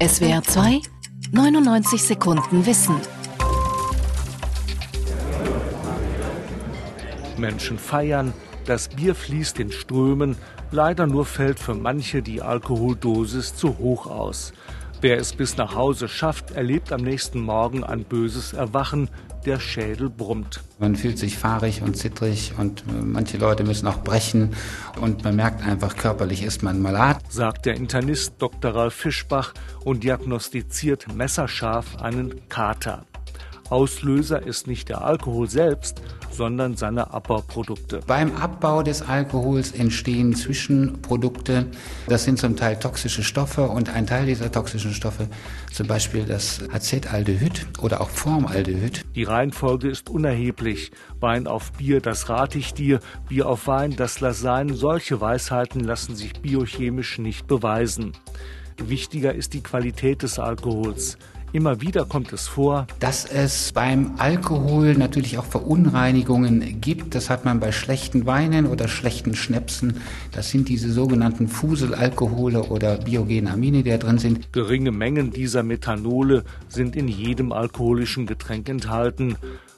SWR 0.00 0.42
2 0.42 0.80
99 1.32 2.00
Sekunden 2.00 2.66
Wissen. 2.66 2.94
Menschen 7.36 7.78
feiern, 7.78 8.32
das 8.66 8.88
Bier 8.88 9.16
fließt 9.16 9.58
in 9.58 9.72
Strömen, 9.72 10.36
leider 10.70 11.06
nur 11.08 11.24
fällt 11.24 11.58
für 11.58 11.74
manche 11.74 12.22
die 12.22 12.42
Alkoholdosis 12.42 13.56
zu 13.56 13.78
hoch 13.78 14.06
aus. 14.06 14.52
Wer 15.02 15.16
es 15.18 15.32
bis 15.32 15.56
nach 15.56 15.74
Hause 15.74 16.08
schafft, 16.08 16.50
erlebt 16.50 16.92
am 16.92 17.00
nächsten 17.00 17.40
Morgen 17.40 17.84
ein 17.84 18.04
böses 18.04 18.52
Erwachen, 18.52 19.08
der 19.46 19.58
Schädel 19.58 20.10
brummt. 20.10 20.60
Man 20.78 20.94
fühlt 20.94 21.18
sich 21.18 21.38
fahrig 21.38 21.80
und 21.80 21.96
zittrig 21.96 22.52
und 22.58 22.80
äh, 22.80 22.92
manche 23.02 23.38
Leute 23.38 23.64
müssen 23.64 23.86
auch 23.86 24.02
brechen 24.02 24.54
und 25.00 25.24
man 25.24 25.36
merkt 25.36 25.66
einfach, 25.66 25.96
körperlich 25.96 26.42
ist 26.42 26.62
man 26.62 26.82
malat. 26.82 27.20
Sagt 27.30 27.64
der 27.64 27.76
Internist 27.76 28.34
Dr. 28.38 28.74
Ralf 28.74 28.92
Fischbach 28.92 29.54
und 29.84 30.04
diagnostiziert 30.04 31.14
messerscharf 31.14 31.96
einen 32.02 32.46
Kater. 32.50 33.06
Auslöser 33.70 34.44
ist 34.44 34.66
nicht 34.66 34.88
der 34.88 35.04
Alkohol 35.04 35.48
selbst, 35.48 36.02
sondern 36.30 36.76
seine 36.76 37.12
Abbauprodukte. 37.12 38.00
Beim 38.06 38.34
Abbau 38.36 38.82
des 38.82 39.02
Alkohols 39.02 39.72
entstehen 39.72 40.34
Zwischenprodukte. 40.34 41.66
Das 42.08 42.24
sind 42.24 42.38
zum 42.38 42.56
Teil 42.56 42.78
toxische 42.78 43.22
Stoffe 43.22 43.68
und 43.68 43.90
ein 43.90 44.06
Teil 44.06 44.26
dieser 44.26 44.50
toxischen 44.50 44.92
Stoffe, 44.92 45.28
zum 45.72 45.86
Beispiel 45.86 46.24
das 46.24 46.60
Acetaldehyd 46.72 47.66
oder 47.80 48.00
auch 48.00 48.10
Formaldehyd. 48.10 49.04
Die 49.14 49.24
Reihenfolge 49.24 49.88
ist 49.88 50.10
unerheblich. 50.10 50.92
Wein 51.20 51.46
auf 51.46 51.72
Bier, 51.72 52.00
das 52.00 52.28
rate 52.28 52.58
ich 52.58 52.74
dir. 52.74 53.00
Bier 53.28 53.48
auf 53.48 53.66
Wein, 53.66 53.96
das 53.96 54.20
lass 54.20 54.40
sein. 54.40 54.74
Solche 54.74 55.20
Weisheiten 55.20 55.80
lassen 55.80 56.16
sich 56.16 56.40
biochemisch 56.40 57.18
nicht 57.18 57.46
beweisen. 57.46 58.12
Wichtiger 58.78 59.34
ist 59.34 59.52
die 59.52 59.62
Qualität 59.62 60.22
des 60.22 60.38
Alkohols. 60.38 61.18
Immer 61.52 61.80
wieder 61.80 62.04
kommt 62.04 62.32
es 62.32 62.46
vor, 62.46 62.86
dass 63.00 63.24
es 63.24 63.72
beim 63.72 64.12
Alkohol 64.18 64.94
natürlich 64.94 65.36
auch 65.36 65.44
Verunreinigungen 65.44 66.80
gibt. 66.80 67.16
Das 67.16 67.28
hat 67.28 67.44
man 67.44 67.58
bei 67.58 67.72
schlechten 67.72 68.24
Weinen 68.24 68.66
oder 68.66 68.86
schlechten 68.86 69.34
Schnäpsen. 69.34 69.96
Das 70.30 70.50
sind 70.50 70.68
diese 70.68 70.92
sogenannten 70.92 71.48
Fuselalkohole 71.48 72.62
oder 72.62 72.98
biogene 72.98 73.50
Amine, 73.50 73.82
die 73.82 73.90
da 73.90 73.98
drin 73.98 74.18
sind. 74.18 74.52
Geringe 74.52 74.92
Mengen 74.92 75.32
dieser 75.32 75.64
Methanole 75.64 76.44
sind 76.68 76.94
in 76.94 77.08
jedem 77.08 77.50
alkoholischen 77.50 78.26
Getränk 78.26 78.68
enthalten, 78.68 79.34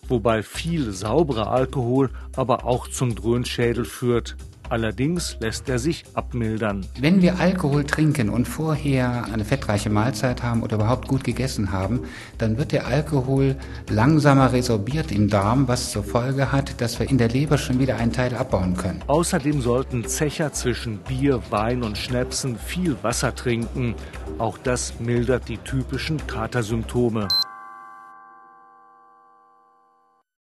wobei 0.09 0.43
viel 0.43 0.93
sauberer 0.93 1.51
Alkohol 1.51 2.11
aber 2.37 2.67
auch 2.67 2.87
zum 2.87 3.15
Dröhnschädel 3.15 3.87
führt. 3.87 4.37
Allerdings 4.69 5.37
lässt 5.41 5.69
er 5.69 5.79
sich 5.79 6.05
abmildern. 6.15 6.87
Wenn 6.99 7.21
wir 7.21 7.41
Alkohol 7.41 7.85
trinken 7.85 8.31
und 8.31 8.47
vorher 8.47 9.27
eine 9.33 9.45
fettreiche 9.45 9.91
Mahlzeit 9.91 10.43
haben 10.43 10.63
oder 10.63 10.77
überhaupt 10.77 11.09
gut 11.09 11.25
gegessen 11.25 11.73
haben, 11.73 12.01
dann 12.39 12.59
wird 12.59 12.73
der 12.73 12.87
Alkohol 12.87 13.57
langsamer 13.91 14.53
resorbiert 14.53 15.13
im 15.13 15.29
Darm, 15.29 15.69
was 15.69 15.91
zur 15.91 16.05
Folge 16.05 16.53
hat, 16.53 16.81
dass 16.81 16.99
wir 16.99 17.09
in 17.11 17.19
der 17.19 17.29
Leber 17.29 17.59
schon 17.59 17.79
wieder 17.79 17.97
einen 17.97 18.13
Teil 18.13 18.35
abbauen 18.35 18.77
können. 18.77 19.03
Außerdem 19.07 19.61
sollten 19.61 20.05
Zecher 20.07 20.53
zwischen 20.53 20.99
Bier, 20.99 21.43
Wein 21.51 21.83
und 21.83 21.99
Schnäpsen 21.99 22.57
viel 22.59 22.97
Wasser 23.03 23.35
trinken. 23.35 23.95
Auch 24.39 24.59
das 24.59 24.99
mildert 25.01 25.49
die 25.49 25.59
typischen 25.59 26.27
Katersymptome. 26.27 27.29